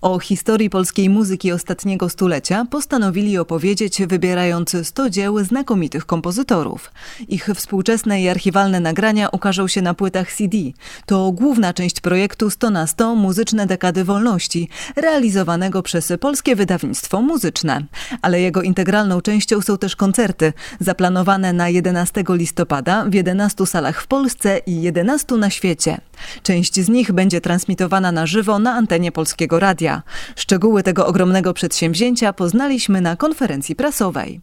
O 0.00 0.18
historii 0.18 0.70
polskiej 0.70 1.10
muzyki 1.10 1.52
ostatniego 1.52 2.08
stulecia 2.08 2.66
postanowili 2.70 3.38
opowiedzieć, 3.38 4.02
wybierając 4.06 4.76
100 4.82 5.10
dzieł 5.10 5.44
znakomitych 5.44 6.06
kompozytorów. 6.06 6.92
Ich 7.28 7.48
współczesne 7.54 8.22
i 8.22 8.28
archiwalne 8.28 8.80
nagrania 8.80 9.28
ukażą 9.28 9.68
się 9.68 9.82
na 9.82 9.94
płytach 9.94 10.32
CD. 10.32 10.58
To 11.06 11.32
główna 11.32 11.72
część 11.74 12.00
projektu 12.00 12.50
100 12.50 12.70
na 12.70 12.86
100 12.86 13.14
Muzyczne 13.14 13.66
Dekady 13.66 14.04
Wolności, 14.04 14.68
realizowanego 14.96 15.82
przez 15.82 16.12
Polskie 16.20 16.56
Wydawnictwo 16.56 17.22
Muzyczne. 17.22 17.84
Ale 18.22 18.40
jego 18.40 18.62
integralną 18.62 19.20
częścią 19.20 19.60
są 19.60 19.78
też 19.78 19.96
koncerty, 19.96 20.52
zaplanowane 20.80 21.52
na 21.52 21.68
11 21.68 22.24
listopada 22.28 23.04
w 23.04 23.14
11 23.14 23.66
salach 23.66 24.02
w 24.02 24.06
Polsce 24.06 24.58
i 24.66 24.82
11 24.82 25.36
na 25.36 25.50
świecie. 25.50 26.00
Część 26.42 26.74
z 26.80 26.88
nich 26.88 27.12
będzie 27.12 27.40
transmitowana 27.40 28.12
na 28.12 28.26
żywo 28.26 28.58
na 28.58 28.72
antenie 28.72 29.12
Polskiego 29.12 29.60
Radia. 29.60 30.02
Szczegóły 30.36 30.82
tego 30.82 31.06
ogromnego 31.06 31.54
przedsięwzięcia 31.54 32.32
poznaliśmy 32.32 33.00
na 33.00 33.16
konferencji 33.16 33.76
prasowej. 33.76 34.40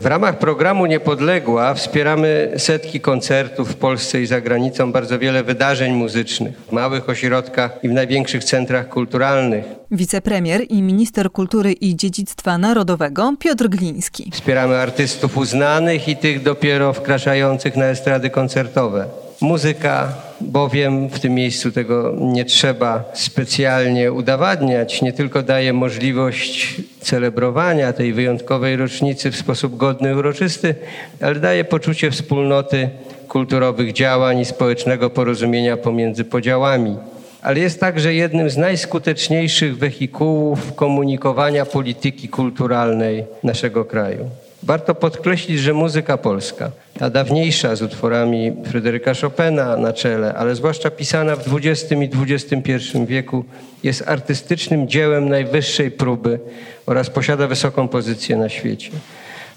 W 0.00 0.06
ramach 0.06 0.38
programu 0.38 0.86
Niepodległa 0.86 1.74
wspieramy 1.74 2.52
setki 2.56 3.00
koncertów 3.00 3.72
w 3.72 3.74
Polsce 3.74 4.20
i 4.20 4.26
za 4.26 4.40
granicą, 4.40 4.92
bardzo 4.92 5.18
wiele 5.18 5.44
wydarzeń 5.44 5.92
muzycznych 5.92 6.56
w 6.68 6.72
małych 6.72 7.08
ośrodkach 7.08 7.78
i 7.82 7.88
w 7.88 7.92
największych 7.92 8.44
centrach 8.44 8.88
kulturalnych. 8.88 9.64
Wicepremier 9.90 10.62
i 10.68 10.82
minister 10.82 11.32
kultury 11.32 11.72
i 11.72 11.96
dziedzictwa 11.96 12.58
narodowego 12.58 13.34
Piotr 13.38 13.68
Gliński. 13.68 14.30
Wspieramy 14.34 14.76
artystów 14.76 15.36
uznanych 15.36 16.08
i 16.08 16.16
tych 16.16 16.42
dopiero 16.42 16.92
wkraczających 16.92 17.76
na 17.76 17.84
estrady 17.84 18.30
koncertowe. 18.30 19.06
Muzyka, 19.40 20.12
bowiem 20.40 21.08
w 21.08 21.20
tym 21.20 21.34
miejscu 21.34 21.72
tego 21.72 22.14
nie 22.20 22.44
trzeba 22.44 23.04
specjalnie 23.14 24.12
udowadniać, 24.12 25.02
nie 25.02 25.12
tylko 25.12 25.42
daje 25.42 25.72
możliwość 25.72 26.76
celebrowania 27.00 27.92
tej 27.92 28.12
wyjątkowej 28.12 28.76
rocznicy 28.76 29.30
w 29.30 29.36
sposób 29.36 29.76
godny 29.76 30.10
i 30.10 30.14
uroczysty, 30.14 30.74
ale 31.20 31.34
daje 31.34 31.64
poczucie 31.64 32.10
wspólnoty 32.10 32.90
kulturowych 33.28 33.92
działań 33.92 34.38
i 34.40 34.44
społecznego 34.44 35.10
porozumienia 35.10 35.76
pomiędzy 35.76 36.24
podziałami. 36.24 36.96
Ale 37.42 37.60
jest 37.60 37.80
także 37.80 38.14
jednym 38.14 38.50
z 38.50 38.56
najskuteczniejszych 38.56 39.78
wehikułów 39.78 40.74
komunikowania 40.74 41.66
polityki 41.66 42.28
kulturalnej 42.28 43.24
naszego 43.42 43.84
kraju. 43.84 44.30
Warto 44.62 44.94
podkreślić, 44.94 45.58
że 45.58 45.74
muzyka 45.74 46.16
polska, 46.16 46.70
ta 46.98 47.10
dawniejsza 47.10 47.76
z 47.76 47.82
utworami 47.82 48.52
Fryderyka 48.64 49.14
Chopina 49.14 49.76
na 49.76 49.92
czele, 49.92 50.34
ale 50.34 50.54
zwłaszcza 50.54 50.90
pisana 50.90 51.36
w 51.36 51.56
XX 51.56 51.92
i 51.92 52.10
XXI 52.32 53.06
wieku, 53.06 53.44
jest 53.82 54.08
artystycznym 54.08 54.88
dziełem 54.88 55.28
najwyższej 55.28 55.90
próby 55.90 56.40
oraz 56.86 57.10
posiada 57.10 57.46
wysoką 57.46 57.88
pozycję 57.88 58.36
na 58.36 58.48
świecie. 58.48 58.90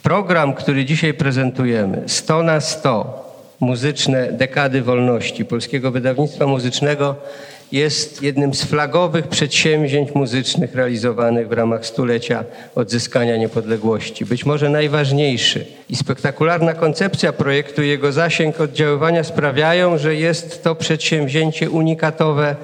Program, 0.04 0.54
który 0.54 0.86
dzisiaj 0.86 1.14
prezentujemy, 1.14 2.04
100 2.08 2.44
na 2.44 2.62
100, 2.62 3.32
muzyczne 3.60 4.32
dekady 4.32 4.82
wolności 4.82 5.46
Polskiego 5.46 5.92
Wydawnictwa 5.92 6.48
Muzycznego, 6.48 7.16
jest 7.72 8.22
jednym 8.22 8.54
z 8.54 8.64
flagowych 8.64 9.28
przedsięwzięć 9.28 10.16
muzycznych 10.16 10.76
realizowanych 10.76 11.48
w 11.48 11.52
ramach 11.52 11.86
stulecia 11.86 12.44
odzyskania 12.76 13.38
niepodległości. 13.38 14.26
Być 14.26 14.46
może 14.46 14.70
najważniejszy 14.70 15.66
i 15.90 15.96
spektakularna 15.96 16.74
koncepcja 16.74 17.34
projektu 17.34 17.84
i 17.84 17.88
jego 17.88 18.12
zasięg 18.12 18.62
oddziaływania 18.62 19.24
sprawiają, 19.24 19.98
że 19.98 20.16
jest 20.16 20.64
to 20.64 20.76
przedsięwzięcie 20.76 21.70
unikatowe 21.70 22.56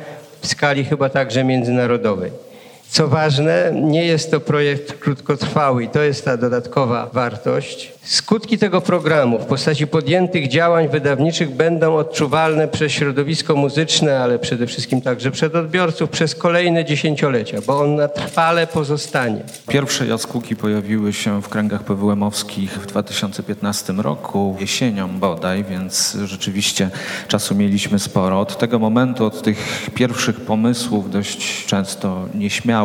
w 0.41 0.47
skali 0.47 0.85
chyba 0.85 1.09
także 1.09 1.43
międzynarodowej. 1.43 2.46
Co 2.89 3.07
ważne, 3.07 3.71
nie 3.73 4.05
jest 4.05 4.31
to 4.31 4.39
projekt 4.39 4.99
krótkotrwały 4.99 5.83
i 5.83 5.89
to 5.89 6.01
jest 6.01 6.25
ta 6.25 6.37
dodatkowa 6.37 7.09
wartość. 7.13 7.93
Skutki 8.03 8.57
tego 8.57 8.81
programu 8.81 9.39
w 9.39 9.45
postaci 9.45 9.87
podjętych 9.87 10.47
działań 10.47 10.87
wydawniczych 10.87 11.51
będą 11.51 11.95
odczuwalne 11.95 12.67
przez 12.67 12.91
środowisko 12.91 13.55
muzyczne, 13.55 14.19
ale 14.19 14.39
przede 14.39 14.67
wszystkim 14.67 15.01
także 15.01 15.31
przez 15.31 15.55
odbiorców 15.55 16.09
przez 16.09 16.35
kolejne 16.35 16.85
dziesięciolecia, 16.85 17.57
bo 17.67 17.79
on 17.79 17.95
na 17.95 18.07
trwale 18.07 18.67
pozostanie. 18.67 19.41
Pierwsze 19.69 20.07
jaskółki 20.07 20.55
pojawiły 20.55 21.13
się 21.13 21.41
w 21.41 21.49
kręgach 21.49 21.83
PWM-owskich 21.83 22.69
w 22.69 22.85
2015 22.85 23.93
roku, 23.93 24.57
jesienią 24.59 25.19
bodaj, 25.19 25.63
więc 25.63 26.17
rzeczywiście 26.25 26.89
czasu 27.27 27.55
mieliśmy 27.55 27.99
sporo. 27.99 28.39
Od 28.39 28.57
tego 28.57 28.79
momentu, 28.79 29.25
od 29.25 29.41
tych 29.41 29.89
pierwszych 29.93 30.41
pomysłów, 30.41 31.11
dość 31.11 31.65
często 31.65 32.25
nieśmiałych, 32.35 32.76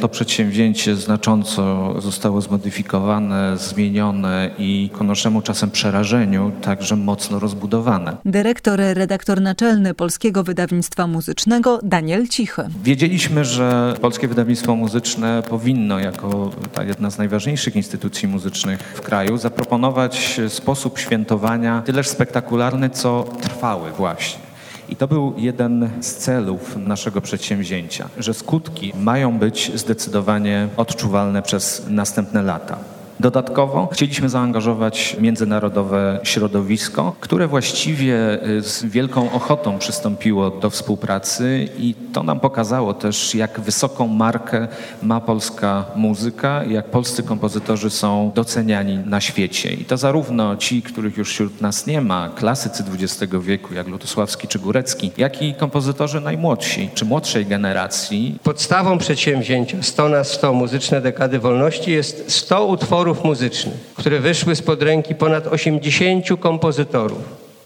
to 0.00 0.08
przedsięwzięcie 0.08 0.96
znacząco 0.96 1.94
zostało 2.00 2.40
zmodyfikowane, 2.40 3.56
zmienione 3.58 4.50
i 4.58 4.70
i 4.70 4.90
ku 4.90 5.04
naszemu 5.04 5.42
czasem 5.42 5.70
przerażeniu 5.70 6.52
także 6.62 6.96
mocno 6.96 7.38
rozbudowane. 7.38 8.16
Dyrektor, 8.24 8.80
redaktor 8.94 9.40
naczelny 9.40 9.94
Polskiego 9.94 10.44
Wydawnictwa 10.44 11.06
Muzycznego 11.06 11.80
Daniel 11.82 12.28
Cichy. 12.28 12.62
Wiedzieliśmy, 12.84 13.44
że 13.44 13.94
Polskie 14.00 14.28
Wydawnictwo 14.28 14.76
Muzyczne 14.76 15.42
powinno 15.48 15.98
jako 15.98 16.50
ta 16.72 16.84
jedna 16.84 17.10
z 17.10 17.18
najważniejszych 17.18 17.76
instytucji 17.76 18.28
muzycznych 18.28 18.80
w 18.80 19.00
kraju 19.00 19.38
zaproponować 19.38 20.40
sposób 20.48 20.98
świętowania 20.98 21.82
tyleż 21.82 22.08
spektakularny, 22.08 22.90
co 22.90 23.24
trwały 23.40 23.90
właśnie. 23.90 24.49
I 24.90 24.96
to 24.96 25.08
był 25.08 25.34
jeden 25.36 25.90
z 26.00 26.14
celów 26.14 26.76
naszego 26.76 27.20
przedsięwzięcia, 27.20 28.08
że 28.18 28.34
skutki 28.34 28.92
mają 29.00 29.38
być 29.38 29.72
zdecydowanie 29.74 30.68
odczuwalne 30.76 31.42
przez 31.42 31.86
następne 31.88 32.42
lata. 32.42 32.78
Dodatkowo 33.20 33.88
chcieliśmy 33.92 34.28
zaangażować 34.28 35.16
międzynarodowe 35.20 36.20
środowisko, 36.22 37.16
które 37.20 37.48
właściwie 37.48 38.44
y, 38.48 38.62
z 38.62 38.84
wielką 38.84 39.32
ochotą 39.32 39.78
przystąpiło 39.78 40.50
do 40.50 40.70
współpracy 40.70 41.68
i 41.78 41.94
to 42.12 42.22
nam 42.22 42.40
pokazało 42.40 42.94
też, 42.94 43.34
jak 43.34 43.60
wysoką 43.60 44.06
markę 44.06 44.68
ma 45.02 45.20
polska 45.20 45.84
muzyka, 45.96 46.64
jak 46.64 46.90
polscy 46.90 47.22
kompozytorzy 47.22 47.90
są 47.90 48.32
doceniani 48.34 48.98
na 48.98 49.20
świecie. 49.20 49.72
I 49.72 49.84
to 49.84 49.96
zarówno 49.96 50.56
ci, 50.56 50.82
których 50.82 51.16
już 51.16 51.30
wśród 51.30 51.60
nas 51.60 51.86
nie 51.86 52.00
ma, 52.00 52.30
klasycy 52.34 52.84
XX 52.94 53.32
wieku, 53.40 53.74
jak 53.74 53.88
Lutosławski 53.88 54.48
czy 54.48 54.58
Górecki, 54.58 55.10
jak 55.18 55.42
i 55.42 55.54
kompozytorzy 55.54 56.20
najmłodsi, 56.20 56.90
czy 56.94 57.04
młodszej 57.04 57.46
generacji. 57.46 58.38
Podstawą 58.42 58.98
przedsięwzięcia 58.98 59.82
100 59.82 60.08
na 60.08 60.24
100 60.24 60.52
muzyczne 60.52 61.00
dekady 61.00 61.38
wolności 61.38 61.92
jest 61.92 62.32
100 62.32 62.66
utworów 62.66 63.09
utworów 63.10 63.24
muzycznych, 63.24 63.74
które 63.94 64.20
wyszły 64.20 64.56
spod 64.56 64.82
ręki 64.82 65.14
ponad 65.14 65.46
80 65.46 66.26
kompozytorów. 66.40 67.18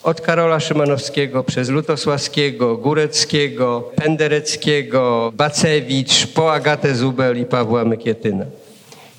Od 0.03 0.21
Karola 0.21 0.60
Szymanowskiego 0.60 1.44
przez 1.44 1.69
Lutosławskiego, 1.69 2.77
Góreckiego, 2.77 3.91
Pendereckiego, 3.97 5.32
Bacewicz, 5.37 6.27
po 6.27 6.53
Agatę 6.53 6.94
Zubel 6.94 7.41
i 7.41 7.44
Pawła 7.44 7.84
Mykietyna. 7.84 8.44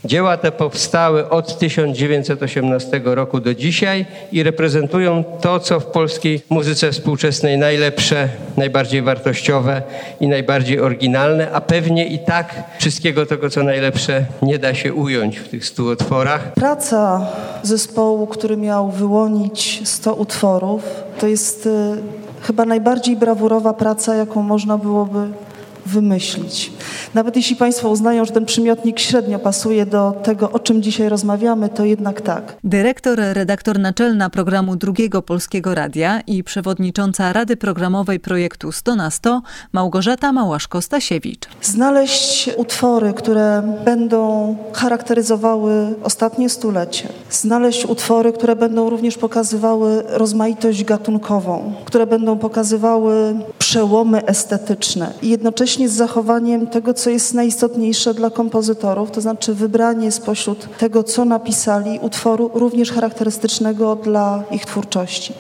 Dzieła 0.06 0.38
te 0.38 0.52
powstały 0.52 1.30
od 1.30 1.60
1918 1.60 3.02
roku 3.06 3.40
do 3.40 3.54
dzisiaj 3.54 4.06
i 4.32 4.44
reprezentują 4.44 5.24
to, 5.42 5.60
co 5.60 5.80
w 5.80 5.86
polskiej 5.86 6.42
muzyce 6.50 6.92
współczesnej 6.92 7.58
najlepsze, 7.58 8.30
najbardziej 8.58 9.02
wartościowe 9.02 9.82
i 10.20 10.28
najbardziej 10.28 10.80
oryginalne, 10.80 11.52
a 11.52 11.62
pewnie 11.62 12.08
i 12.08 12.20
tak 12.20 12.64
wszystkiego 12.80 13.26
tego, 13.26 13.50
co 13.50 13.64
najlepsze, 13.64 14.26
nie 14.42 14.60
da 14.60 14.74
się 14.74 14.94
ująć 14.94 15.38
w 15.38 15.50
tych 15.50 15.66
stu 15.66 15.86
utworach. 15.86 16.54
Praca 16.54 17.28
zespołu, 17.64 18.28
który 18.28 18.58
miał 18.58 18.92
wyłonić 18.92 19.81
100 19.84 20.13
utworów, 20.13 20.84
to 21.19 21.28
jest 21.28 21.66
y, 21.66 21.69
chyba 22.42 22.66
najbardziej 22.66 23.16
brawurowa 23.16 23.74
praca, 23.74 24.16
jaką 24.16 24.42
można 24.42 24.78
byłoby 24.78 25.28
wymyślić. 25.86 26.72
Nawet 27.14 27.36
jeśli 27.36 27.56
Państwo 27.56 27.90
uznają, 27.90 28.26
że 28.26 28.32
ten 28.32 28.46
przymiotnik 28.46 29.00
średnio 29.00 29.40
pasuje 29.40 29.86
do 29.86 30.14
tego, 30.24 30.52
o 30.52 30.60
czym 30.60 30.82
dzisiaj 30.82 31.10
rozmawiamy, 31.10 31.70
to 31.70 31.86
jednak 31.86 32.22
tak. 32.22 32.58
Dyrektor, 32.64 33.20
redaktor 33.34 33.80
naczelna 33.80 34.30
programu 34.30 34.76
Drugiego 34.76 35.22
Polskiego 35.22 35.76
Radia 35.76 36.22
i 36.28 36.44
przewodnicząca 36.44 37.34
Rady 37.34 37.58
Programowej 37.58 38.20
projektu 38.20 38.72
100 38.72 38.96
na 38.96 39.12
100 39.12 39.42
Małgorzata 39.74 40.32
Małaszko-Stasiewicz. 40.32 41.48
Znaleźć 41.62 42.50
utwory, 42.58 43.14
które 43.14 43.78
będą 43.86 44.56
charakteryzowały 44.74 45.96
ostatnie 46.04 46.50
stulecie. 46.50 47.08
Znaleźć 47.32 47.86
utwory, 47.86 48.34
które 48.34 48.56
będą 48.56 48.90
również 48.90 49.18
pokazywały 49.18 50.04
rozmaitość 50.08 50.84
gatunkową, 50.84 51.74
które 51.86 52.08
będą 52.08 52.38
pokazywały 52.38 53.36
przełomy 53.60 54.26
estetyczne 54.26 55.14
i 55.22 55.30
jednocześnie 55.30 55.75
jednocześnie 55.75 55.89
z 55.89 55.98
zachowaniem 55.98 56.68
tego, 56.68 56.94
co 56.94 57.10
jest 57.10 57.33
najistotniejsze 57.33 58.13
dla 58.13 58.30
kompozytorów, 58.30 59.12
to 59.12 59.22
znaczy 59.22 59.54
wybranie 59.54 60.12
spośród 60.12 60.77
tego, 60.77 61.04
co 61.04 61.25
napisali, 61.25 62.00
utworu 62.00 62.51
również 62.54 62.92
charakterystycznego 62.92 63.95
dla 63.95 64.44
ich 64.51 64.66
twórczości. 64.66 65.33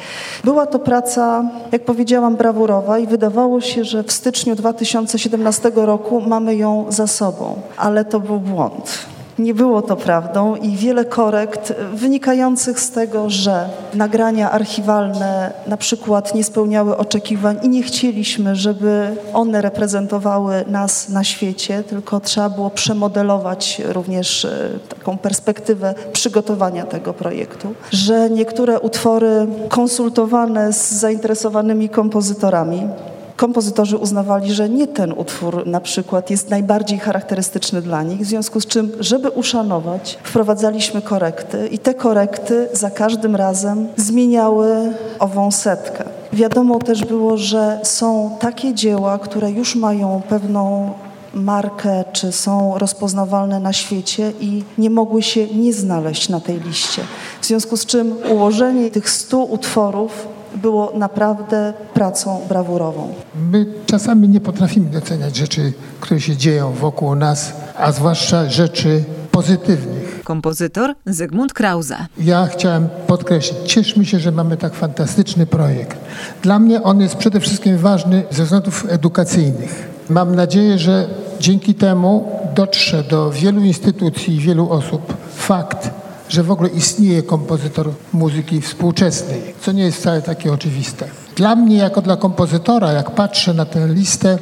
Była 0.43 0.65
to 0.65 0.79
praca, 0.79 1.43
jak 1.71 1.85
powiedziałam, 1.85 2.35
brawurowa 2.35 2.99
i 2.99 3.07
wydawało 3.07 3.61
się, 3.61 3.83
że 3.83 4.03
w 4.03 4.11
styczniu 4.11 4.55
2017 4.55 5.71
roku 5.75 6.21
mamy 6.21 6.55
ją 6.55 6.85
za 6.89 7.07
sobą, 7.07 7.55
ale 7.77 8.05
to 8.05 8.19
był 8.19 8.39
błąd. 8.39 9.14
Nie 9.39 9.53
było 9.53 9.81
to 9.81 9.95
prawdą 9.95 10.55
i 10.55 10.75
wiele 10.75 11.05
korekt 11.05 11.73
wynikających 11.93 12.79
z 12.79 12.91
tego, 12.91 13.29
że 13.29 13.69
nagrania 13.93 14.51
archiwalne 14.51 15.53
na 15.67 15.77
przykład 15.77 16.35
nie 16.35 16.43
spełniały 16.43 16.97
oczekiwań 16.97 17.57
i 17.63 17.69
nie 17.69 17.83
chcieliśmy, 17.83 18.55
żeby 18.55 19.15
one 19.33 19.61
reprezentowały 19.61 20.65
nas 20.67 21.09
na 21.09 21.23
świecie, 21.23 21.83
tylko 21.83 22.19
trzeba 22.19 22.49
było 22.49 22.69
przemodelować 22.69 23.81
również 23.85 24.45
e, 24.45 24.69
taką 24.89 25.17
perspektywę 25.17 25.95
przygotowania 26.13 26.85
tego 26.85 27.13
projektu, 27.13 27.73
że 27.91 28.29
niektóre 28.29 28.79
utwory 28.79 29.47
konsultowane 29.69 30.73
z 30.73 30.91
zainteresowanymi 30.91 31.89
kompozytorami 31.89 32.87
kompozytorzy 33.35 33.97
uznawali, 33.97 34.53
że 34.53 34.69
nie 34.69 34.87
ten 34.87 35.11
utwór 35.11 35.67
na 35.67 35.81
przykład 35.81 36.29
jest 36.29 36.49
najbardziej 36.49 36.99
charakterystyczny 36.99 37.81
dla 37.81 38.03
nich, 38.03 38.21
w 38.21 38.25
związku 38.25 38.61
z 38.61 38.65
czym, 38.65 38.91
żeby 38.99 39.29
uszanować, 39.29 40.17
wprowadzaliśmy 40.23 41.01
korekty 41.01 41.67
i 41.67 41.79
te 41.79 41.93
korekty 41.93 42.67
za 42.73 42.89
każdym 42.91 43.35
razem 43.35 43.87
zmieniały 43.97 44.93
ową 45.19 45.51
setkę. 45.51 46.03
Wiadomo 46.33 46.79
też 46.79 47.05
było, 47.05 47.37
że 47.37 47.79
są 47.83 48.37
takie 48.39 48.73
dzieła, 48.73 49.19
które 49.19 49.51
już 49.51 49.75
mają 49.75 50.21
pewną 50.29 50.93
markę, 51.33 52.03
czy 52.13 52.31
są 52.31 52.77
rozpoznawalne 52.77 53.59
na 53.59 53.73
świecie 53.73 54.31
i 54.39 54.63
nie 54.77 54.89
mogły 54.89 55.21
się 55.21 55.47
nie 55.47 55.73
znaleźć 55.73 56.29
na 56.29 56.39
tej 56.39 56.59
liście. 56.59 57.01
W 57.41 57.45
związku 57.45 57.77
z 57.77 57.85
czym 57.85 58.15
ułożenie 58.31 58.91
tych 58.91 59.09
stu 59.09 59.43
utworów 59.43 60.27
było 60.57 60.91
naprawdę 60.95 61.73
pracą 61.93 62.41
brawurową. 62.49 63.13
My 63.51 63.65
czasami 63.85 64.29
nie 64.29 64.41
potrafimy 64.41 64.89
doceniać 64.89 65.35
rzeczy, 65.35 65.73
które 65.99 66.21
się 66.21 66.37
dzieją 66.37 66.71
wokół 66.71 67.15
nas, 67.15 67.53
a 67.77 67.91
zwłaszcza 67.91 68.49
rzeczy 68.49 69.03
pozytywnych. 69.31 70.21
Kompozytor 70.23 70.93
Zygmunt 71.05 71.53
Krause. 71.53 71.95
Ja 72.17 72.47
chciałem 72.47 72.87
podkreślić, 73.07 73.59
cieszmy 73.65 74.05
się, 74.05 74.19
że 74.19 74.31
mamy 74.31 74.57
tak 74.57 74.73
fantastyczny 74.73 75.45
projekt. 75.45 75.97
Dla 76.41 76.59
mnie 76.59 76.83
on 76.83 77.01
jest 77.01 77.15
przede 77.15 77.39
wszystkim 77.39 77.77
ważny 77.77 78.23
ze 78.31 78.43
względów 78.43 78.85
edukacyjnych. 78.89 79.89
Mam 80.09 80.35
nadzieję, 80.35 80.77
że 80.77 81.07
dzięki 81.39 81.73
temu 81.73 82.31
dotrze 82.55 83.03
do 83.03 83.31
wielu 83.31 83.61
instytucji 83.61 84.35
i 84.35 84.39
wielu 84.39 84.69
osób 84.69 85.13
fakt, 85.35 85.89
że 86.29 86.43
w 86.43 86.51
ogóle 86.51 86.69
istnieje 86.69 87.23
kompozytor 87.23 87.91
muzyki 88.13 88.61
współczesnej, 88.61 89.41
co 89.61 89.71
nie 89.71 89.83
jest 89.83 89.97
wcale 89.97 90.21
takie 90.21 90.53
oczywiste. 90.53 91.07
Dla 91.35 91.55
mnie, 91.55 91.77
jako 91.77 92.01
dla 92.01 92.17
kompozytora, 92.17 92.91
jak 92.91 93.11
patrzę 93.11 93.53
na 93.53 93.65
tę 93.65 93.87
listę, 93.87 94.37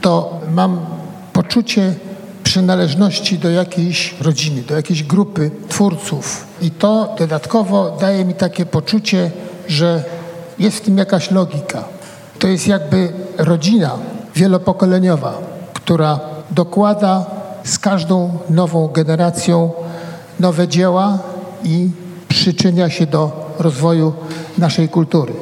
to 0.00 0.40
mam 0.50 0.80
poczucie 1.32 1.94
przynależności 2.42 3.38
do 3.38 3.50
jakiejś 3.50 4.14
rodziny, 4.20 4.62
do 4.62 4.76
jakiejś 4.76 5.02
grupy 5.02 5.50
twórców. 5.68 6.46
I 6.62 6.70
to 6.70 7.14
dodatkowo 7.18 7.96
daje 8.00 8.24
mi 8.24 8.34
takie 8.34 8.66
poczucie, 8.66 9.30
że 9.68 10.04
jest 10.58 10.76
w 10.76 10.80
tym 10.80 10.98
jakaś 10.98 11.30
logika. 11.30 11.84
To 12.38 12.48
jest 12.48 12.66
jakby 12.66 13.12
rodzina 13.38 13.90
wielopokoleniowa, 14.34 15.38
która 15.74 16.20
dokłada 16.50 17.26
z 17.64 17.78
każdą 17.78 18.38
nową 18.50 18.88
generacją 18.88 19.70
nowe 20.40 20.68
dzieła 20.68 21.18
i 21.64 21.90
przyczynia 22.28 22.90
się 22.90 23.06
do 23.06 23.54
rozwoju 23.58 24.12
naszej 24.58 24.88
kultury. 24.88 25.32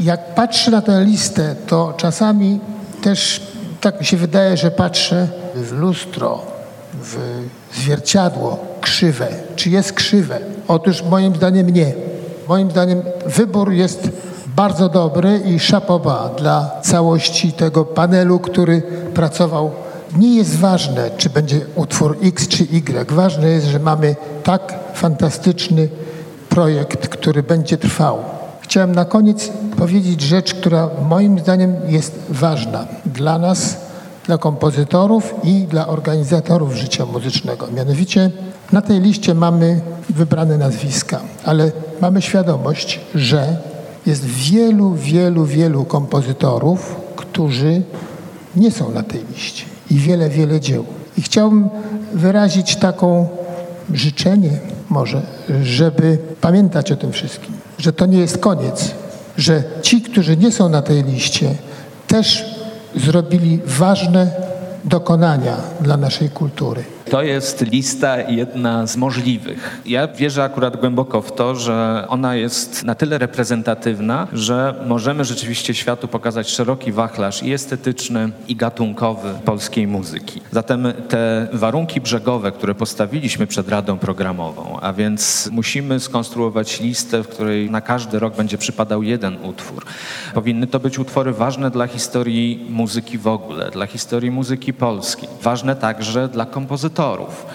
Jak 0.00 0.34
patrzę 0.34 0.70
na 0.70 0.82
tę 0.82 1.04
listę, 1.04 1.56
to 1.66 1.94
czasami 1.96 2.60
też 3.02 3.40
tak 3.80 4.00
mi 4.00 4.06
się 4.06 4.16
wydaje, 4.16 4.56
że 4.56 4.70
patrzę 4.70 5.28
w 5.54 5.72
lustro, 5.72 6.40
w 7.02 7.16
zwierciadło 7.74 8.58
krzywe. 8.80 9.28
Czy 9.56 9.70
jest 9.70 9.92
krzywe? 9.92 10.38
Otóż 10.68 11.02
moim 11.02 11.36
zdaniem 11.36 11.70
nie. 11.70 11.92
Moim 12.48 12.70
zdaniem 12.70 13.02
wybór 13.26 13.72
jest 13.72 14.08
bardzo 14.46 14.88
dobry 14.88 15.42
i 15.44 15.60
szapoba 15.60 16.30
dla 16.38 16.70
całości 16.82 17.52
tego 17.52 17.84
panelu, 17.84 18.38
który 18.38 18.82
pracował 19.14 19.70
nie 20.16 20.36
jest 20.36 20.56
ważne, 20.56 21.10
czy 21.16 21.30
będzie 21.30 21.60
utwór 21.74 22.18
X 22.22 22.48
czy 22.48 22.64
Y. 22.64 23.10
Ważne 23.12 23.48
jest, 23.48 23.66
że 23.66 23.78
mamy 23.78 24.16
tak 24.44 24.74
fantastyczny 24.94 25.88
projekt, 26.48 27.08
który 27.08 27.42
będzie 27.42 27.78
trwał. 27.78 28.18
Chciałem 28.60 28.94
na 28.94 29.04
koniec 29.04 29.50
powiedzieć 29.78 30.20
rzecz, 30.20 30.54
która 30.54 30.90
moim 31.08 31.38
zdaniem 31.38 31.76
jest 31.88 32.18
ważna 32.28 32.86
dla 33.06 33.38
nas, 33.38 33.76
dla 34.26 34.38
kompozytorów 34.38 35.34
i 35.44 35.62
dla 35.62 35.86
organizatorów 35.86 36.74
życia 36.74 37.06
muzycznego. 37.06 37.66
Mianowicie 37.76 38.30
na 38.72 38.82
tej 38.82 39.00
liście 39.00 39.34
mamy 39.34 39.80
wybrane 40.10 40.58
nazwiska, 40.58 41.20
ale 41.44 41.72
mamy 42.00 42.22
świadomość, 42.22 43.00
że 43.14 43.56
jest 44.06 44.24
wielu, 44.24 44.94
wielu, 44.94 45.44
wielu 45.44 45.84
kompozytorów, 45.84 46.96
którzy 47.16 47.82
nie 48.56 48.70
są 48.70 48.90
na 48.90 49.02
tej 49.02 49.24
liście 49.34 49.75
i 49.90 49.94
wiele, 49.94 50.30
wiele 50.30 50.60
dzieł. 50.60 50.84
I 51.18 51.22
chciałbym 51.22 51.68
wyrazić 52.12 52.76
taką 52.76 53.28
życzenie 53.92 54.50
może, 54.88 55.22
żeby 55.62 56.18
pamiętać 56.40 56.92
o 56.92 56.96
tym 56.96 57.12
wszystkim, 57.12 57.54
że 57.78 57.92
to 57.92 58.06
nie 58.06 58.18
jest 58.18 58.38
koniec, 58.38 58.94
że 59.36 59.62
ci, 59.82 60.02
którzy 60.02 60.36
nie 60.36 60.52
są 60.52 60.68
na 60.68 60.82
tej 60.82 61.04
liście, 61.04 61.54
też 62.06 62.44
zrobili 62.96 63.60
ważne 63.66 64.30
dokonania 64.84 65.56
dla 65.80 65.96
naszej 65.96 66.30
kultury. 66.30 66.95
To 67.10 67.22
jest 67.22 67.60
lista 67.60 68.20
jedna 68.20 68.86
z 68.86 68.96
możliwych. 68.96 69.80
Ja 69.86 70.08
wierzę 70.08 70.44
akurat 70.44 70.76
głęboko 70.76 71.22
w 71.22 71.32
to, 71.32 71.54
że 71.54 72.04
ona 72.08 72.34
jest 72.34 72.84
na 72.84 72.94
tyle 72.94 73.18
reprezentatywna, 73.18 74.28
że 74.32 74.74
możemy 74.86 75.24
rzeczywiście 75.24 75.74
światu 75.74 76.08
pokazać 76.08 76.50
szeroki 76.50 76.92
wachlarz 76.92 77.42
i 77.42 77.52
estetyczny, 77.52 78.30
i 78.48 78.56
gatunkowy 78.56 79.28
polskiej 79.44 79.86
muzyki. 79.86 80.40
Zatem 80.52 80.92
te 81.08 81.48
warunki 81.52 82.00
brzegowe, 82.00 82.52
które 82.52 82.74
postawiliśmy 82.74 83.46
przed 83.46 83.68
Radą 83.68 83.98
Programową, 83.98 84.80
a 84.80 84.92
więc 84.92 85.48
musimy 85.52 86.00
skonstruować 86.00 86.80
listę, 86.80 87.22
w 87.22 87.28
której 87.28 87.70
na 87.70 87.80
każdy 87.80 88.18
rok 88.18 88.36
będzie 88.36 88.58
przypadał 88.58 89.02
jeden 89.02 89.36
utwór. 89.44 89.84
Powinny 90.34 90.66
to 90.66 90.80
być 90.80 90.98
utwory 90.98 91.32
ważne 91.32 91.70
dla 91.70 91.86
historii 91.86 92.66
muzyki 92.70 93.18
w 93.18 93.26
ogóle, 93.26 93.70
dla 93.70 93.86
historii 93.86 94.30
muzyki 94.30 94.72
polskiej, 94.72 95.28
ważne 95.42 95.76
także 95.76 96.28
dla 96.28 96.46
kompozytorów 96.46 96.95
kompozytorów. 96.96 97.46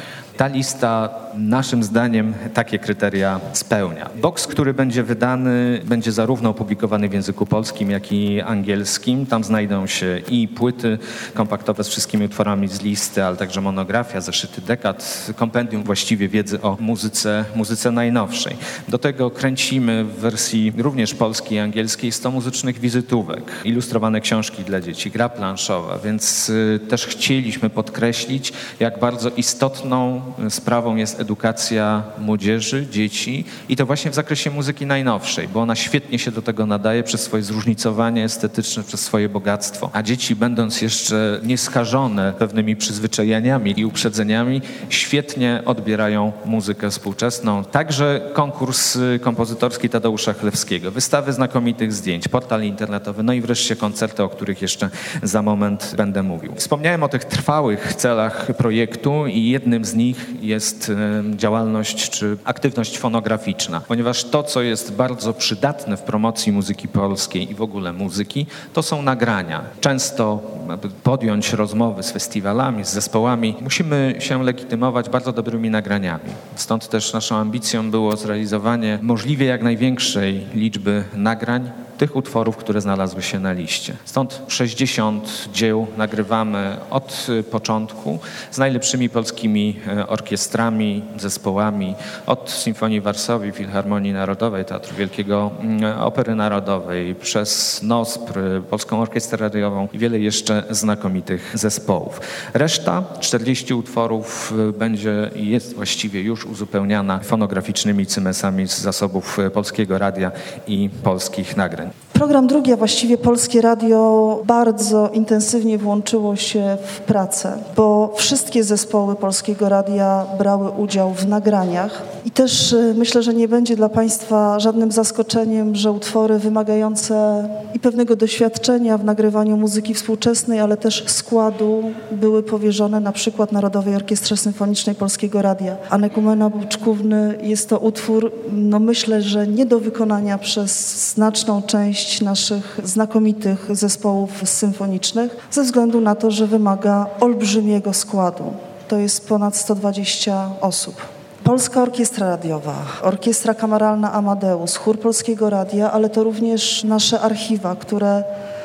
Ta 0.41 0.47
lista 0.47 1.09
naszym 1.33 1.83
zdaniem 1.83 2.33
takie 2.53 2.79
kryteria 2.79 3.39
spełnia. 3.53 4.09
Box, 4.21 4.47
który 4.47 4.73
będzie 4.73 5.03
wydany, 5.03 5.81
będzie 5.85 6.11
zarówno 6.11 6.49
opublikowany 6.49 7.09
w 7.09 7.13
języku 7.13 7.45
polskim, 7.45 7.91
jak 7.91 8.11
i 8.11 8.41
angielskim. 8.41 9.25
Tam 9.25 9.43
znajdą 9.43 9.87
się 9.87 10.21
i 10.29 10.47
płyty 10.47 10.97
kompaktowe 11.33 11.83
z 11.83 11.87
wszystkimi 11.87 12.25
utworami 12.25 12.67
z 12.67 12.81
listy, 12.81 13.23
ale 13.23 13.37
także 13.37 13.61
monografia, 13.61 14.21
zeszyty 14.21 14.61
dekad, 14.61 15.27
kompendium 15.35 15.83
właściwie 15.83 16.27
wiedzy 16.27 16.61
o 16.61 16.77
muzyce, 16.79 17.45
muzyce 17.55 17.91
najnowszej. 17.91 18.55
Do 18.87 18.97
tego 18.97 19.31
kręcimy 19.31 20.03
w 20.03 20.19
wersji 20.19 20.73
również 20.77 21.13
polskiej 21.13 21.57
i 21.57 21.61
angielskiej 21.61 22.11
100 22.11 22.31
muzycznych 22.31 22.79
wizytówek, 22.79 23.43
ilustrowane 23.65 24.21
książki 24.21 24.63
dla 24.63 24.81
dzieci, 24.81 25.11
gra 25.11 25.29
planszowa, 25.29 25.99
więc 25.99 26.49
y, 26.49 26.79
też 26.89 27.05
chcieliśmy 27.05 27.69
podkreślić, 27.69 28.53
jak 28.79 28.99
bardzo 28.99 29.29
istotną 29.29 30.30
sprawą 30.49 30.95
jest 30.95 31.19
edukacja 31.19 32.03
młodzieży, 32.19 32.87
dzieci 32.91 33.45
i 33.69 33.75
to 33.75 33.85
właśnie 33.85 34.11
w 34.11 34.15
zakresie 34.15 34.51
muzyki 34.51 34.85
najnowszej, 34.85 35.47
bo 35.47 35.61
ona 35.61 35.75
świetnie 35.75 36.19
się 36.19 36.31
do 36.31 36.41
tego 36.41 36.65
nadaje 36.65 37.03
przez 37.03 37.21
swoje 37.21 37.43
zróżnicowanie 37.43 38.23
estetyczne, 38.23 38.83
przez 38.83 39.01
swoje 39.01 39.29
bogactwo. 39.29 39.89
A 39.93 40.03
dzieci, 40.03 40.35
będąc 40.35 40.81
jeszcze 40.81 41.39
nieskażone 41.43 42.33
pewnymi 42.39 42.75
przyzwyczajeniami 42.75 43.73
i 43.79 43.85
uprzedzeniami, 43.85 44.61
świetnie 44.89 45.61
odbierają 45.65 46.31
muzykę 46.45 46.89
współczesną. 46.89 47.63
Także 47.63 48.21
konkurs 48.33 48.97
kompozytorski 49.21 49.89
Tadeusza 49.89 50.33
Chlewskiego, 50.33 50.91
wystawy 50.91 51.33
znakomitych 51.33 51.93
zdjęć, 51.93 52.27
portal 52.27 52.63
internetowy, 52.63 53.23
no 53.23 53.33
i 53.33 53.41
wreszcie 53.41 53.75
koncerty, 53.75 54.23
o 54.23 54.29
których 54.29 54.61
jeszcze 54.61 54.89
za 55.23 55.41
moment 55.41 55.93
będę 55.97 56.23
mówił. 56.23 56.55
Wspomniałem 56.55 57.03
o 57.03 57.07
tych 57.07 57.25
trwałych 57.25 57.93
celach 57.95 58.47
projektu 58.57 59.27
i 59.27 59.49
jednym 59.49 59.85
z 59.85 59.93
nich 59.93 60.20
jest 60.41 60.91
działalność 61.35 62.09
czy 62.09 62.37
aktywność 62.43 62.97
fonograficzna, 62.97 63.81
ponieważ 63.87 64.23
to, 64.23 64.43
co 64.43 64.61
jest 64.61 64.93
bardzo 64.93 65.33
przydatne 65.33 65.97
w 65.97 66.01
promocji 66.01 66.51
muzyki 66.51 66.87
polskiej 66.87 67.51
i 67.51 67.55
w 67.55 67.61
ogóle 67.61 67.93
muzyki, 67.93 68.45
to 68.73 68.83
są 68.83 69.01
nagrania. 69.01 69.61
Często 69.81 70.41
aby 70.71 70.89
podjąć 70.89 71.53
rozmowy 71.53 72.03
z 72.03 72.11
festiwalami, 72.11 72.85
z 72.85 72.89
zespołami, 72.89 73.55
musimy 73.61 74.15
się 74.19 74.43
legitymować 74.43 75.09
bardzo 75.09 75.33
dobrymi 75.33 75.69
nagraniami. 75.69 76.29
Stąd 76.55 76.89
też 76.89 77.13
naszą 77.13 77.35
ambicją 77.35 77.91
było 77.91 78.17
zrealizowanie 78.17 78.99
możliwie 79.01 79.45
jak 79.45 79.63
największej 79.63 80.45
liczby 80.53 81.03
nagrań 81.13 81.71
tych 82.01 82.15
utworów, 82.15 82.57
które 82.57 82.81
znalazły 82.81 83.21
się 83.21 83.39
na 83.39 83.51
liście. 83.51 83.93
Stąd 84.05 84.41
60 84.47 85.49
dzieł 85.53 85.87
nagrywamy 85.97 86.77
od 86.89 87.27
początku 87.51 88.19
z 88.51 88.57
najlepszymi 88.57 89.09
polskimi 89.09 89.79
e, 89.87 90.07
orkiestrami, 90.07 91.03
zespołami, 91.17 91.95
od 92.25 92.49
Symfonii 92.49 93.01
Warszawy, 93.01 93.51
Filharmonii 93.51 94.13
Narodowej, 94.13 94.65
Teatru 94.65 94.95
Wielkiego, 94.95 95.51
mm, 95.59 95.99
Opery 95.99 96.35
Narodowej, 96.35 97.15
przez 97.15 97.79
NOSPR, 97.83 98.61
Polską 98.69 99.01
Orkiestrę 99.01 99.37
Radiową 99.37 99.87
i 99.93 99.97
wiele 99.97 100.19
jeszcze 100.19 100.60
znakomitych 100.69 101.51
zespołów. 101.53 102.21
Reszta, 102.53 103.03
40 103.19 103.73
utworów, 103.73 104.53
e, 104.69 104.73
będzie 104.73 105.31
jest 105.35 105.75
właściwie 105.75 106.21
już 106.21 106.45
uzupełniana 106.45 107.19
fonograficznymi 107.19 108.05
cymesami 108.05 108.67
z 108.67 108.79
zasobów 108.79 109.39
e, 109.39 109.49
Polskiego 109.49 109.97
Radia 109.97 110.31
i 110.67 110.89
polskich 111.03 111.57
nagrań. 111.57 112.10
Program 112.21 112.47
drugi, 112.47 112.73
a 112.73 112.77
właściwie 112.77 113.17
Polskie 113.17 113.61
Radio 113.61 114.41
bardzo 114.45 115.09
intensywnie 115.13 115.77
włączyło 115.77 116.35
się 116.35 116.77
w 116.85 116.99
pracę, 116.99 117.57
bo 117.75 118.13
wszystkie 118.15 118.63
zespoły 118.63 119.15
Polskiego 119.15 119.69
Radia 119.69 120.25
brały 120.37 120.69
udział 120.69 121.13
w 121.13 121.27
nagraniach. 121.27 122.03
I 122.25 122.31
też 122.31 122.73
y, 122.73 122.93
myślę, 122.97 123.23
że 123.23 123.33
nie 123.33 123.47
będzie 123.47 123.75
dla 123.75 123.89
Państwa 123.89 124.59
żadnym 124.59 124.91
zaskoczeniem, 124.91 125.75
że 125.75 125.91
utwory 125.91 126.39
wymagające 126.39 127.47
i 127.73 127.79
pewnego 127.79 128.15
doświadczenia 128.15 128.97
w 128.97 129.05
nagrywaniu 129.05 129.57
muzyki 129.57 129.93
współczesnej, 129.93 130.59
ale 130.59 130.77
też 130.77 131.03
składu 131.07 131.83
były 132.11 132.43
powierzone 132.43 132.99
na 132.99 133.11
przykład 133.11 133.51
Narodowej 133.51 133.95
Orkiestrze 133.95 134.37
Symfonicznej 134.37 134.95
Polskiego 134.95 135.41
Radia. 135.41 135.77
Anekumena 135.89 136.49
Buczkówny 136.49 137.37
jest 137.43 137.69
to 137.69 137.79
utwór, 137.79 138.31
no 138.51 138.79
myślę, 138.79 139.21
że 139.21 139.47
nie 139.47 139.65
do 139.65 139.79
wykonania 139.79 140.37
przez 140.37 140.71
znaczną 141.13 141.61
część 141.61 142.10
naszych 142.19 142.79
znakomitych 142.83 143.75
zespołów 143.75 144.31
symfonicznych, 144.49 145.47
ze 145.51 145.63
względu 145.63 146.01
na 146.01 146.15
to, 146.15 146.31
że 146.31 146.47
wymaga 146.47 147.05
olbrzymiego 147.19 147.93
składu. 147.93 148.53
To 148.87 148.97
jest 148.97 149.27
ponad 149.27 149.55
120 149.55 150.49
osób. 150.61 150.95
Polska 151.43 151.81
Orkiestra 151.81 152.29
Radiowa, 152.29 152.75
Orkiestra 153.01 153.53
Kameralna 153.53 154.13
Amadeus, 154.13 154.75
Chór 154.75 154.99
Polskiego 154.99 155.49
Radia, 155.49 155.91
ale 155.91 156.09
to 156.09 156.23
również 156.23 156.83
nasze 156.83 157.19
archiwa, 157.19 157.75
które 157.75 158.23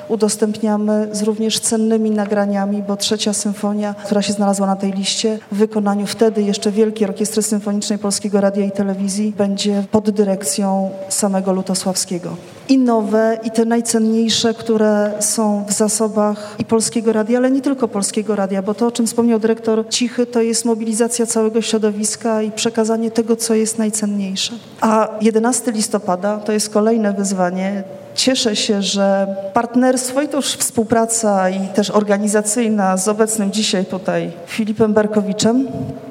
udostępniamy 0.08 1.08
z 1.12 1.22
również 1.22 1.60
cennymi 1.60 2.10
nagraniami, 2.10 2.82
bo 2.82 2.96
trzecia 2.96 3.32
symfonia, 3.32 3.94
która 4.04 4.22
się 4.22 4.32
znalazła 4.32 4.66
na 4.66 4.76
tej 4.76 4.92
liście, 4.92 5.38
w 5.52 5.56
wykonaniu 5.56 6.06
wtedy 6.06 6.42
jeszcze 6.42 6.70
Wielkiej 6.70 7.08
Orkiestry 7.08 7.42
Symfonicznej 7.42 7.98
Polskiego 7.98 8.40
Radia 8.40 8.64
i 8.64 8.70
Telewizji 8.70 9.34
będzie 9.38 9.84
pod 9.90 10.10
dyrekcją 10.10 10.90
samego 11.08 11.52
Lutosławskiego. 11.52 12.36
I 12.68 12.78
nowe, 12.78 13.38
i 13.44 13.50
te 13.50 13.64
najcenniejsze, 13.64 14.54
które 14.54 15.12
są 15.20 15.64
w 15.68 15.72
zasobach 15.72 16.56
i 16.58 16.64
Polskiego 16.64 17.12
Radia, 17.12 17.38
ale 17.38 17.50
nie 17.50 17.60
tylko 17.60 17.88
Polskiego 17.88 18.36
Radia, 18.36 18.62
bo 18.62 18.74
to, 18.74 18.86
o 18.86 18.90
czym 18.90 19.06
wspomniał 19.06 19.38
dyrektor 19.38 19.88
Cichy, 19.88 20.26
to 20.26 20.42
jest 20.42 20.64
mobilizacja 20.64 21.26
całego 21.26 21.62
środowiska 21.62 22.42
i 22.42 22.50
przekazanie 22.50 23.10
tego, 23.10 23.36
co 23.36 23.54
jest 23.54 23.78
najcenniejsze. 23.78 24.52
A 24.80 25.08
11 25.20 25.72
listopada 25.72 26.38
to 26.38 26.52
jest 26.52 26.70
kolejne 26.70 27.12
wyzwanie, 27.12 27.82
Cieszę 28.16 28.56
się, 28.56 28.82
że 28.82 29.36
partnerstwo 29.52 30.22
i 30.22 30.28
to 30.28 30.36
już 30.36 30.46
współpraca 30.46 31.50
i 31.50 31.68
też 31.68 31.90
organizacyjna 31.90 32.96
z 32.96 33.08
obecnym 33.08 33.52
dzisiaj 33.52 33.86
tutaj 33.86 34.32
Filipem 34.46 34.92
Berkowiczem 34.92 35.66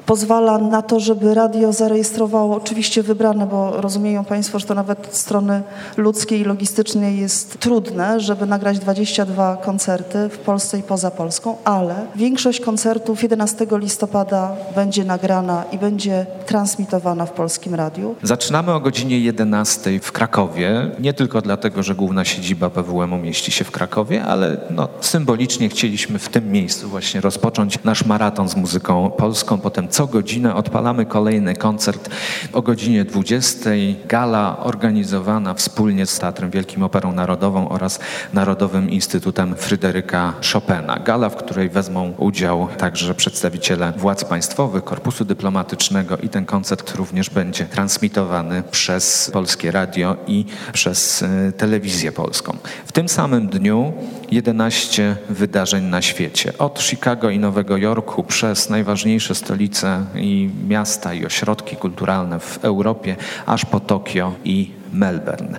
pozwala 0.06 0.58
na 0.58 0.82
to, 0.82 1.00
żeby 1.00 1.34
radio 1.34 1.72
zarejestrowało, 1.72 2.56
oczywiście 2.56 3.02
wybrane, 3.02 3.46
bo 3.46 3.80
rozumieją 3.80 4.24
Państwo, 4.24 4.58
że 4.58 4.66
to 4.66 4.74
nawet 4.74 5.06
od 5.06 5.14
strony 5.14 5.62
ludzkiej 5.96 6.40
i 6.40 6.44
logistycznej 6.44 7.18
jest 7.18 7.58
trudne, 7.60 8.20
żeby 8.20 8.46
nagrać 8.46 8.78
22 8.78 9.56
koncerty 9.56 10.28
w 10.28 10.38
Polsce 10.38 10.78
i 10.78 10.82
poza 10.82 11.10
Polską, 11.10 11.56
ale 11.64 11.94
większość 12.16 12.60
koncertów 12.60 13.22
11 13.22 13.66
listopada 13.70 14.52
będzie 14.74 15.04
nagrana 15.04 15.64
i 15.72 15.78
będzie 15.78 16.26
transmitowana 16.46 17.26
w 17.26 17.32
Polskim 17.32 17.74
Radiu. 17.74 18.14
Zaczynamy 18.22 18.72
o 18.72 18.80
godzinie 18.80 19.20
11 19.20 20.00
w 20.00 20.12
Krakowie, 20.12 20.90
nie 21.00 21.14
tylko 21.14 21.42
dlatego, 21.42 21.82
że 21.82 21.94
główna 21.96 22.24
siedziba 22.24 22.70
PWM-u 22.70 23.18
mieści 23.18 23.52
się 23.52 23.64
w 23.64 23.70
Krakowie, 23.70 24.24
ale 24.24 24.56
no, 24.70 24.88
symbolicznie 25.00 25.68
chcieliśmy 25.68 26.18
w 26.18 26.28
tym 26.28 26.52
miejscu 26.52 26.88
właśnie 26.88 27.20
rozpocząć 27.20 27.84
nasz 27.84 28.04
maraton 28.04 28.48
z 28.48 28.56
muzyką 28.56 29.10
polską, 29.10 29.58
potem 29.58 29.88
co 29.88 30.06
godzinę 30.06 30.54
odpalamy 30.54 31.06
kolejny 31.06 31.56
koncert 31.56 32.10
o 32.52 32.62
godzinie 32.62 33.04
20. 33.04 33.70
Gala 34.08 34.56
organizowana 34.60 35.54
wspólnie 35.54 36.06
z 36.06 36.18
Teatrem 36.18 36.50
Wielkim 36.50 36.82
Operą 36.82 37.12
Narodową 37.12 37.68
oraz 37.68 38.00
Narodowym 38.32 38.90
Instytutem 38.90 39.56
Fryderyka 39.56 40.32
Chopina. 40.52 40.98
Gala, 41.04 41.28
w 41.28 41.36
której 41.36 41.68
wezmą 41.68 42.14
udział 42.18 42.68
także 42.78 43.14
przedstawiciele 43.14 43.92
władz 43.96 44.24
państwowych, 44.24 44.84
korpusu 44.84 45.24
dyplomatycznego 45.24 46.16
i 46.16 46.28
ten 46.28 46.46
koncert 46.46 46.94
również 46.94 47.30
będzie 47.30 47.64
transmitowany 47.64 48.62
przez 48.70 49.30
Polskie 49.32 49.70
Radio 49.70 50.16
i 50.26 50.44
przez 50.72 51.22
e, 51.22 51.52
telewizję 51.86 52.12
polską. 52.12 52.56
W 52.86 52.92
tym 52.92 53.08
samym 53.08 53.48
dniu 53.48 53.92
11 54.30 55.16
wydarzeń 55.28 55.84
na 55.84 56.02
świecie. 56.02 56.52
Od 56.58 56.80
Chicago 56.80 57.30
i 57.30 57.38
Nowego 57.38 57.76
Jorku 57.76 58.24
przez 58.24 58.70
najważniejsze 58.70 59.34
stolice 59.34 60.04
i 60.14 60.50
miasta 60.68 61.14
i 61.14 61.26
ośrodki 61.26 61.76
kulturalne 61.76 62.40
w 62.40 62.64
Europie, 62.64 63.16
aż 63.46 63.64
po 63.64 63.80
Tokio 63.80 64.34
i 64.44 64.70
Melbourne. 64.92 65.58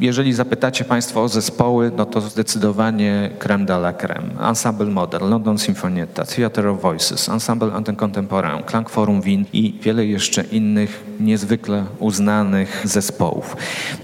Jeżeli 0.00 0.32
zapytacie 0.32 0.84
Państwo 0.84 1.22
o 1.22 1.28
zespoły, 1.28 1.92
no 1.96 2.06
to 2.06 2.20
zdecydowanie 2.20 3.30
creme 3.38 3.64
de 3.64 3.74
la 3.74 3.92
creme. 3.92 4.48
Ensemble 4.48 4.86
Modern, 4.86 5.30
London 5.30 5.58
Sinfonietta, 5.58 6.24
Theatre 6.24 6.70
of 6.70 6.80
Voices, 6.80 7.28
Ensemble 7.28 7.72
Antycontemporain, 7.72 8.62
Klang 8.62 8.90
Forum 8.90 9.20
Wien 9.20 9.44
i 9.52 9.78
wiele 9.82 10.06
jeszcze 10.06 10.42
innych 10.42 11.04
niezwykle 11.20 11.84
uznanych 11.98 12.82
zespołów. 12.84 13.56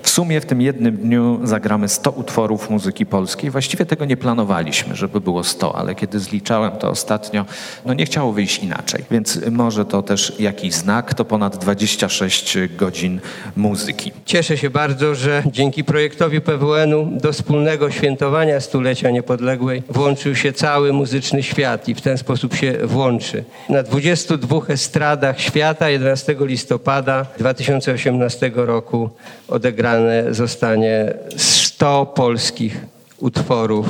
W 0.03 0.11
sumie 0.11 0.41
w 0.41 0.47
tym 0.47 0.61
jednym 0.61 0.97
dniu 0.97 1.41
zagramy 1.45 1.89
100 1.89 2.11
utworów 2.11 2.71
muzyki 2.71 3.07
polskiej. 3.07 3.51
Właściwie 3.51 3.87
tego 3.87 4.05
nie 4.05 4.17
planowaliśmy, 4.17 4.97
żeby 4.97 5.21
było 5.21 5.45
100, 5.45 5.77
ale 5.77 5.95
kiedy 5.95 6.21
zliczałem 6.21 6.73
to 6.73 6.91
ostatnio, 6.91 7.45
no 7.85 7.95
nie 7.95 8.07
chciało 8.07 8.33
wyjść 8.33 8.59
inaczej. 8.59 9.05
Więc 9.11 9.41
może 9.51 9.85
to 9.85 10.03
też 10.03 10.41
jakiś 10.41 10.75
znak, 10.75 11.15
to 11.15 11.25
ponad 11.25 11.57
26 11.57 12.59
godzin 12.77 13.21
muzyki. 13.57 14.13
Cieszę 14.25 14.57
się 14.57 14.71
bardzo, 14.71 15.15
że 15.15 15.43
dzięki 15.79 15.93
projektowi 15.93 16.41
PWN-u 16.41 17.07
do 17.07 17.33
wspólnego 17.33 17.91
świętowania 17.91 18.61
stulecia 18.61 19.11
niepodległej 19.11 19.83
włączył 19.89 20.35
się 20.35 20.53
cały 20.53 20.93
muzyczny 20.93 21.43
świat 21.43 21.89
i 21.89 21.95
w 21.95 22.01
ten 22.01 22.19
sposób 22.19 22.55
się 22.55 22.73
włączy. 22.85 23.45
Na 23.69 23.83
22 23.83 24.61
estradach 24.69 25.41
świata 25.41 25.91
11 25.91 26.37
listopada 26.41 27.27
2018 27.39 28.53
roku 28.55 29.11
odegrane 29.49 30.35
zostanie 30.35 31.15
100 31.37 32.07
polskich 32.07 32.87
utworów 33.19 33.87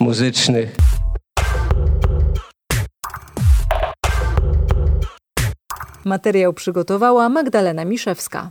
muzycznych. 0.00 0.76
Materiał 6.04 6.52
przygotowała 6.52 7.28
Magdalena 7.28 7.84
Miszewska. 7.84 8.50